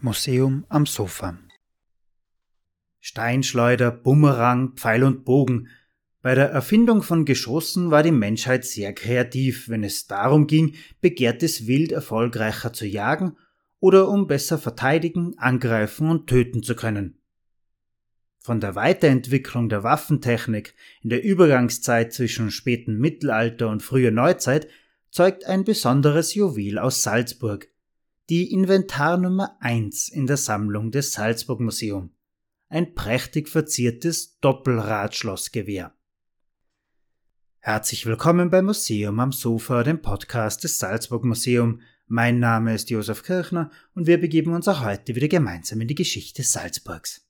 [0.00, 1.38] Museum am Sofa
[3.00, 5.68] Steinschleuder, Bumerang, Pfeil und Bogen.
[6.22, 11.66] Bei der Erfindung von Geschossen war die Menschheit sehr kreativ, wenn es darum ging, begehrtes
[11.66, 13.36] Wild erfolgreicher zu jagen
[13.80, 17.18] oder um besser verteidigen, angreifen und töten zu können.
[18.38, 24.68] Von der Weiterentwicklung der Waffentechnik in der Übergangszeit zwischen spätem Mittelalter und früher Neuzeit
[25.10, 27.68] zeugt ein besonderes Juwel aus Salzburg,
[28.28, 32.10] die Inventar Nummer 1 in der Sammlung des Salzburg Museum,
[32.68, 35.92] ein prächtig verziertes Doppelradschlossgewehr.
[37.58, 41.80] Herzlich willkommen beim Museum am Sofa, dem Podcast des Salzburg Museum.
[42.06, 45.96] Mein Name ist Josef Kirchner und wir begeben uns auch heute wieder gemeinsam in die
[45.96, 47.26] Geschichte Salzburgs.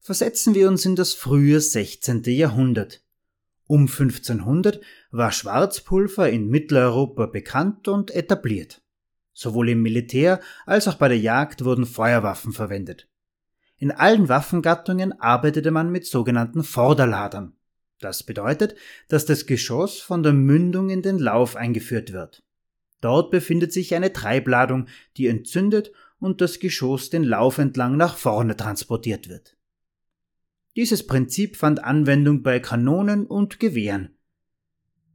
[0.00, 2.22] Versetzen wir uns in das frühe 16.
[2.24, 3.05] Jahrhundert.
[3.66, 4.80] Um 1500
[5.10, 8.82] war Schwarzpulver in Mitteleuropa bekannt und etabliert.
[9.32, 13.08] Sowohl im Militär als auch bei der Jagd wurden Feuerwaffen verwendet.
[13.78, 17.54] In allen Waffengattungen arbeitete man mit sogenannten Vorderladern.
[18.00, 18.76] Das bedeutet,
[19.08, 22.42] dass das Geschoss von der Mündung in den Lauf eingeführt wird.
[23.00, 24.86] Dort befindet sich eine Treibladung,
[25.16, 29.55] die entzündet und das Geschoss den Lauf entlang nach vorne transportiert wird.
[30.76, 34.10] Dieses Prinzip fand Anwendung bei Kanonen und Gewehren.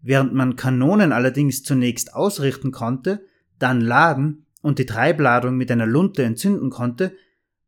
[0.01, 3.23] Während man Kanonen allerdings zunächst ausrichten konnte,
[3.59, 7.15] dann laden und die Treibladung mit einer Lunte entzünden konnte,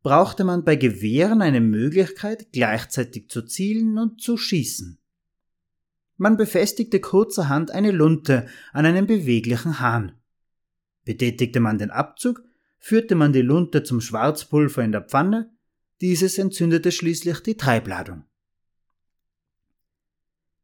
[0.01, 4.97] brauchte man bei Gewehren eine Möglichkeit, gleichzeitig zu zielen und zu schießen.
[6.17, 10.13] Man befestigte kurzerhand eine Lunte an einem beweglichen Hahn.
[11.05, 12.43] Betätigte man den Abzug,
[12.79, 15.52] führte man die Lunte zum Schwarzpulver in der Pfanne
[16.03, 18.25] dieses entzündete schließlich die Treibladung.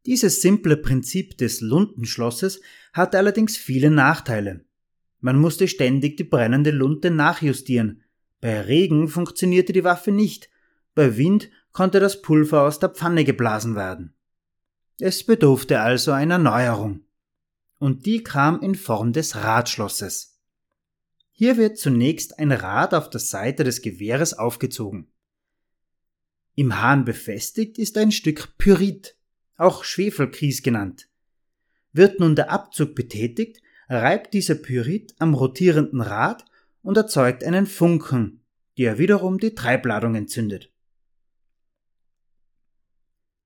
[0.06, 2.60] Dieses simple Prinzip des Luntenschlosses
[2.92, 4.66] hatte allerdings viele Nachteile.
[5.22, 8.04] Man musste ständig die brennende Lunte nachjustieren.
[8.42, 10.50] Bei Regen funktionierte die Waffe nicht,
[10.94, 14.16] bei Wind konnte das Pulver aus der Pfanne geblasen werden.
[15.00, 17.06] Es bedurfte also einer Neuerung.
[17.78, 20.38] Und die kam in Form des Radschlosses.
[21.32, 25.08] Hier wird zunächst ein Rad auf der Seite des Gewehres aufgezogen.
[26.60, 29.16] Im Hahn befestigt ist ein Stück Pyrit,
[29.56, 31.08] auch Schwefelkies genannt.
[31.94, 36.44] Wird nun der Abzug betätigt, reibt dieser Pyrit am rotierenden Rad
[36.82, 38.42] und erzeugt einen Funken,
[38.78, 40.70] der wiederum die Treibladung entzündet.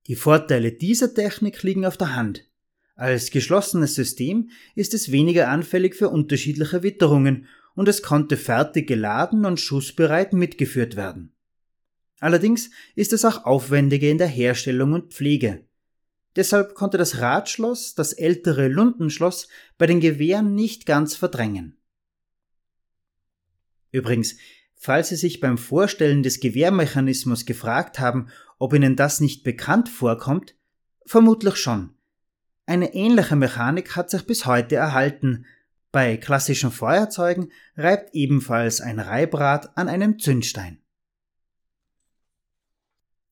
[0.08, 2.50] Die Vorteile dieser Technik liegen auf der Hand.
[2.96, 7.46] Als geschlossenes System ist es weniger anfällig für unterschiedliche Witterungen
[7.76, 11.33] und es konnte fertig geladen und schussbereit mitgeführt werden.
[12.20, 15.66] Allerdings ist es auch aufwendiger in der Herstellung und Pflege.
[16.36, 19.48] Deshalb konnte das Radschloss das ältere Lundenschloss
[19.78, 21.76] bei den Gewehren nicht ganz verdrängen.
[23.92, 24.36] Übrigens,
[24.74, 30.56] falls Sie sich beim Vorstellen des Gewehrmechanismus gefragt haben, ob Ihnen das nicht bekannt vorkommt,
[31.06, 31.94] vermutlich schon.
[32.66, 35.46] Eine ähnliche Mechanik hat sich bis heute erhalten.
[35.92, 40.83] Bei klassischen Feuerzeugen reibt ebenfalls ein Reibrad an einem Zündstein.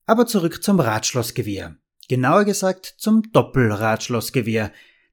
[0.07, 1.77] Aber zurück zum Radschlossgewehr.
[2.09, 4.73] Genauer gesagt zum Doppelradschlossgewehr,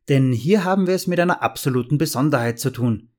[0.10, 3.10] denn hier haben wir es mit einer absoluten Besonderheit zu tun.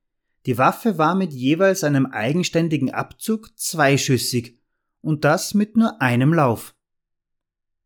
[0.47, 4.59] Die Waffe war mit jeweils einem eigenständigen Abzug zweischüssig
[5.00, 6.75] und das mit nur einem Lauf.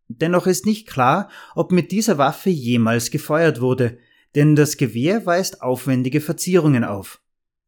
[0.09, 3.99] Dennoch ist nicht klar, ob mit dieser Waffe jemals gefeuert wurde,
[4.34, 7.21] denn das Gewehr weist aufwendige Verzierungen auf.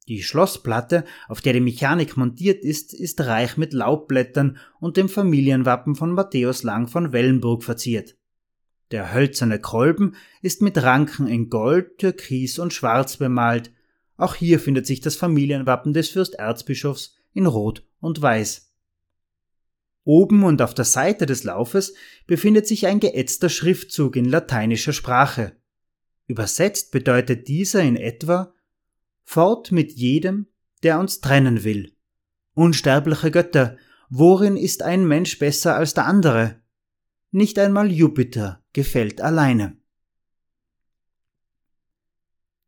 [0.09, 5.97] Die Schlossplatte, auf der die Mechanik montiert ist, ist reich mit Laubblättern und dem Familienwappen
[5.97, 8.17] von Matthäus Lang von Wellenburg verziert.
[8.93, 13.73] Der hölzerne Kolben ist mit Ranken in Gold, Türkis und Schwarz bemalt.
[14.17, 18.73] Auch hier findet sich das Familienwappen des Fürsterzbischofs in Rot und Weiß.
[20.05, 21.95] Oben und auf der Seite des Laufes
[22.29, 25.57] befindet sich ein geätzter Schriftzug in lateinischer Sprache.
[26.29, 28.55] Übersetzt bedeutet dieser in etwa
[29.27, 30.47] fort mit jedem,
[30.83, 31.93] der uns trennen will.
[32.55, 33.77] Unsterbliche Götter,
[34.09, 36.63] worin ist ein Mensch besser als der andere?
[37.33, 39.77] Nicht einmal Jupiter gefällt alleine.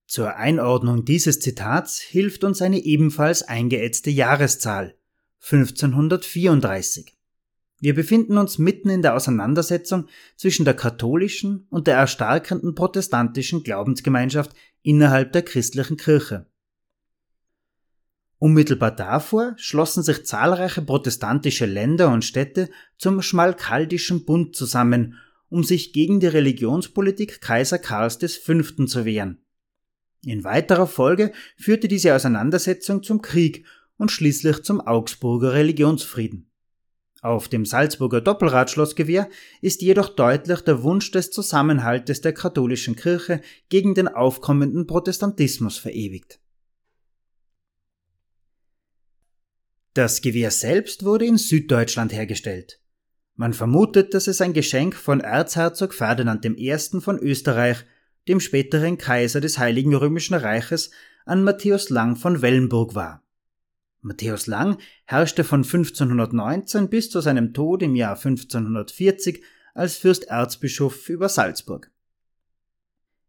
[0.06, 4.94] Zur Einordnung dieses Zitats hilft uns eine ebenfalls eingeätzte Jahreszahl
[5.40, 7.14] 1534.
[7.80, 14.54] Wir befinden uns mitten in der Auseinandersetzung zwischen der katholischen und der erstarkenden protestantischen Glaubensgemeinschaft
[14.82, 16.47] innerhalb der christlichen Kirche.
[18.38, 25.16] Unmittelbar davor schlossen sich zahlreiche protestantische Länder und Städte zum Schmalkaldischen Bund zusammen
[25.50, 28.62] um sich gegen die Religionspolitik Kaiser Karls V.
[28.86, 29.38] zu wehren.
[30.24, 33.64] In weiterer Folge führte diese Auseinandersetzung zum Krieg
[33.96, 36.50] und schließlich zum Augsburger Religionsfrieden.
[37.20, 39.28] Auf dem Salzburger Doppelradschlossgewehr
[39.60, 46.38] ist jedoch deutlich der Wunsch des Zusammenhaltes der katholischen Kirche gegen den aufkommenden Protestantismus verewigt.
[49.98, 52.78] Das Gewehr selbst wurde in Süddeutschland hergestellt.
[53.34, 56.78] Man vermutet, dass es ein Geschenk von Erzherzog Ferdinand I.
[57.00, 57.78] von Österreich,
[58.28, 60.92] dem späteren Kaiser des Heiligen Römischen Reiches,
[61.26, 63.24] an Matthäus Lang von Wellenburg war.
[64.00, 69.42] Matthäus Lang herrschte von 1519 bis zu seinem Tod im Jahr 1540
[69.74, 71.90] als Fürsterzbischof über Salzburg.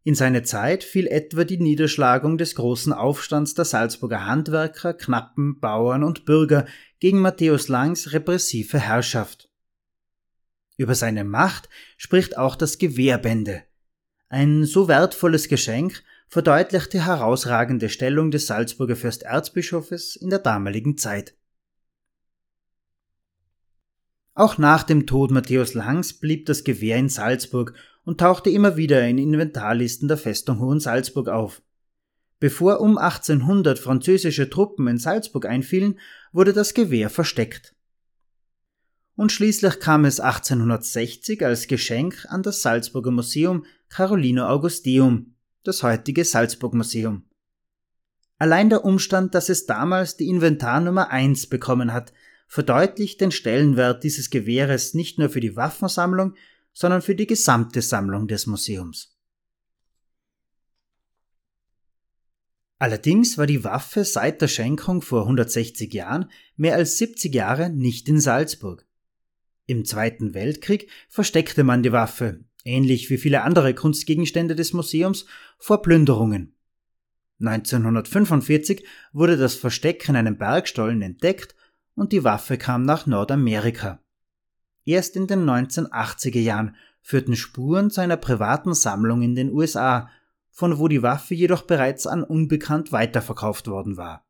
[0.02, 6.04] In seine Zeit fiel etwa die Niederschlagung des großen Aufstands der Salzburger Handwerker, Knappen, Bauern
[6.04, 6.66] und Bürger
[7.00, 9.50] gegen Matthäus Langs repressive Herrschaft.
[10.78, 11.68] Über seine Macht
[11.98, 13.62] spricht auch das Gewehrbände.
[14.30, 21.34] Ein so wertvolles Geschenk verdeutlicht die herausragende Stellung des Salzburger Fürsterzbischofes in der damaligen Zeit.
[24.32, 27.74] Auch nach dem Tod Matthäus Langs blieb das Gewehr in Salzburg
[28.04, 31.62] und tauchte immer wieder in Inventarlisten der Festung Hohensalzburg auf.
[32.38, 35.98] Bevor um 1800 französische Truppen in Salzburg einfielen,
[36.32, 37.74] wurde das Gewehr versteckt.
[39.14, 46.24] Und schließlich kam es 1860 als Geschenk an das Salzburger Museum Carolino Augusteum, das heutige
[46.24, 47.24] Salzburg Museum.
[48.38, 52.14] Allein der Umstand, dass es damals die Inventarnummer 1 bekommen hat,
[52.48, 56.34] verdeutlicht den Stellenwert dieses Gewehres nicht nur für die Waffensammlung,
[56.80, 59.14] sondern für die gesamte Sammlung des Museums.
[62.78, 68.08] Allerdings war die Waffe seit der Schenkung vor 160 Jahren mehr als 70 Jahre nicht
[68.08, 68.86] in Salzburg.
[69.66, 75.26] Im Zweiten Weltkrieg versteckte man die Waffe, ähnlich wie viele andere Kunstgegenstände des Museums,
[75.58, 76.56] vor Plünderungen.
[77.40, 81.54] 1945 wurde das Versteck in einem Bergstollen entdeckt
[81.94, 84.02] und die Waffe kam nach Nordamerika.
[84.90, 90.10] Erst in den 1980er Jahren führten Spuren zu einer privaten Sammlung in den USA,
[90.50, 94.26] von wo die Waffe jedoch bereits an unbekannt weiterverkauft worden war.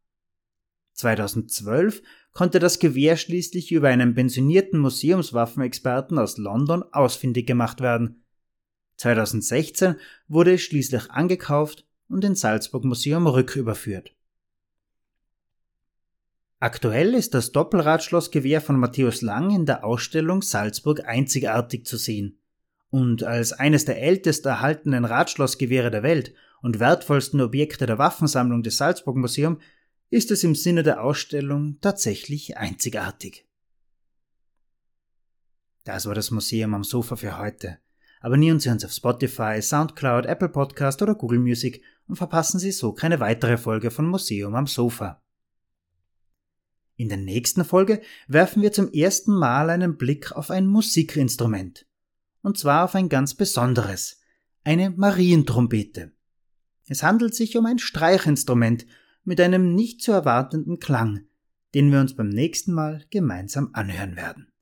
[0.92, 2.02] 2012
[2.32, 8.22] konnte das Gewehr schließlich über einen pensionierten Museumswaffenexperten aus London ausfindig gemacht werden.
[8.98, 9.94] 2016
[10.28, 14.12] wurde es schließlich angekauft und ins Salzburg Museum rücküberführt.
[16.62, 22.38] Aktuell ist das Doppelradschlossgewehr von Matthäus Lang in der Ausstellung Salzburg einzigartig zu sehen.
[22.90, 28.76] Und als eines der ältest erhaltenen Radschlossgewehre der Welt und wertvollsten Objekte der Waffensammlung des
[28.76, 29.58] Salzburg Museum
[30.10, 33.48] ist es im Sinne der Ausstellung tatsächlich einzigartig.
[35.84, 37.78] Das war das Museum am Sofa für heute.
[38.20, 42.92] Abonnieren Sie uns auf Spotify, Soundcloud, Apple Podcast oder Google Music und verpassen Sie so
[42.92, 45.22] keine weitere Folge von Museum am Sofa.
[47.00, 51.86] In der nächsten Folge werfen wir zum ersten Mal einen Blick auf ein Musikinstrument.
[52.42, 54.20] Und zwar auf ein ganz besonderes,
[54.64, 56.12] eine Marientrompete.
[56.88, 58.84] Es handelt sich um ein Streichinstrument,
[59.24, 61.24] mit einem nicht zu erwartenden Klang,
[61.74, 64.52] den wir uns beim nächsten Mal gemeinsam anhören werden.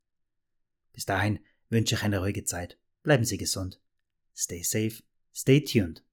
[0.93, 1.41] Bis dahin
[1.71, 2.79] wünsche ich eine ruhige Zeit.
[3.03, 3.81] Bleiben Sie gesund.
[4.37, 5.03] Stay safe,
[5.35, 6.05] stay tuned.